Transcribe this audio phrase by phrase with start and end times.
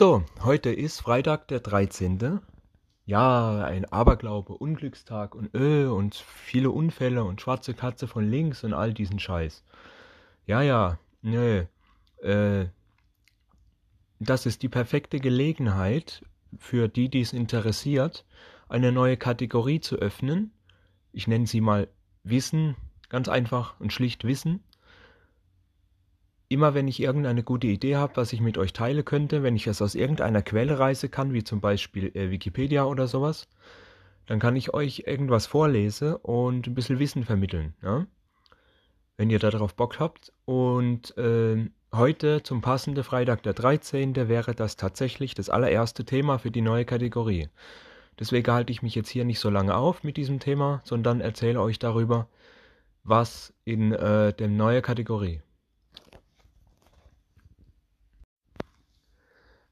[0.00, 2.40] So, heute ist Freitag, der 13.
[3.04, 8.72] Ja, ein Aberglaube, Unglückstag und Öh und viele Unfälle und schwarze Katze von links und
[8.72, 9.62] all diesen Scheiß.
[10.46, 11.66] Ja, ja, nö.
[12.22, 12.68] Äh,
[14.20, 16.24] das ist die perfekte Gelegenheit
[16.56, 18.24] für die, die es interessiert,
[18.70, 20.50] eine neue Kategorie zu öffnen.
[21.12, 21.88] Ich nenne sie mal
[22.24, 22.74] Wissen,
[23.10, 24.64] ganz einfach und schlicht Wissen
[26.50, 29.68] immer wenn ich irgendeine gute Idee habe, was ich mit euch teile könnte, wenn ich
[29.68, 33.48] es aus irgendeiner Quelle reise kann, wie zum Beispiel äh, Wikipedia oder sowas,
[34.26, 37.74] dann kann ich euch irgendwas vorlesen und ein bisschen Wissen vermitteln.
[37.82, 38.04] Ja?
[39.16, 40.32] Wenn ihr darauf Bock habt.
[40.44, 44.16] Und äh, heute zum passenden Freitag der 13.
[44.28, 47.48] wäre das tatsächlich das allererste Thema für die neue Kategorie.
[48.18, 51.60] Deswegen halte ich mich jetzt hier nicht so lange auf mit diesem Thema, sondern erzähle
[51.60, 52.26] euch darüber,
[53.04, 55.42] was in äh, der neuen Kategorie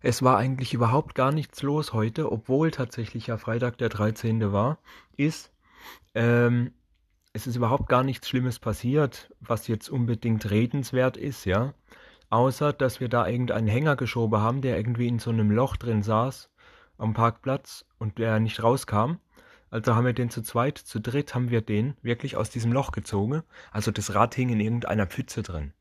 [0.00, 4.52] Es war eigentlich überhaupt gar nichts los heute, obwohl tatsächlich ja Freitag der 13.
[4.52, 4.78] war,
[5.16, 5.52] ist,
[6.14, 6.72] ähm,
[7.32, 11.74] es ist überhaupt gar nichts Schlimmes passiert, was jetzt unbedingt redenswert ist, ja.
[12.28, 16.02] Außer, dass wir da irgendeinen Hänger geschoben haben, der irgendwie in so einem Loch drin
[16.02, 16.50] saß
[16.98, 19.16] am Parkplatz und der nicht rauskam.
[19.70, 22.92] Also haben wir den zu zweit, zu dritt haben wir den wirklich aus diesem Loch
[22.92, 23.42] gezogen.
[23.70, 25.72] Also das Rad hing in irgendeiner Pfütze drin.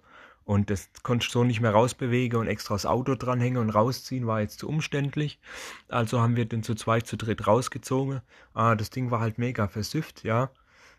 [0.46, 4.28] Und das konnte ich so nicht mehr rausbewegen und extra das Auto dranhängen und rausziehen
[4.28, 5.40] war jetzt zu umständlich.
[5.88, 8.22] Also haben wir den zu zweit, zu dritt rausgezogen.
[8.54, 10.52] Ah, das Ding war halt mega versüfft, ja.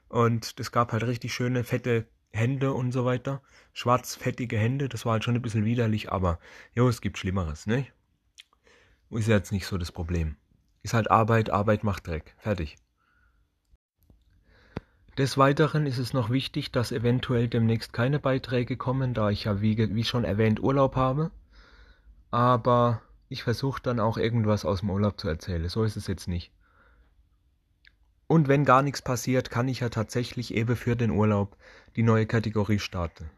[0.09, 3.41] Und das gab halt richtig schöne, fette Hände und so weiter.
[3.73, 6.41] Schwarz, fettige Hände, das war halt schon ein bisschen widerlich, aber
[6.75, 7.87] jo, es gibt Schlimmeres, ne?
[9.11, 10.37] Ist jetzt nicht so das Problem.
[10.83, 12.35] Ist halt Arbeit, Arbeit macht Dreck.
[12.39, 12.77] Fertig.
[15.19, 19.63] Des Weiteren ist es noch wichtig, dass eventuell demnächst keine Beiträge kommen, da ich ja
[19.63, 21.31] wie, wie schon erwähnt Urlaub habe.
[22.31, 23.01] Aber
[23.31, 25.69] ich versuche dann auch irgendwas aus dem Urlaub zu erzählen.
[25.71, 26.53] So ist es jetzt nicht.
[28.27, 31.57] Und wenn gar nichts passiert, kann ich ja tatsächlich eben für den Urlaub
[31.95, 33.31] die neue Kategorie starten.